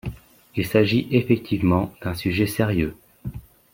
[0.55, 2.97] Il s’agit effectivement d’un sujet sérieux.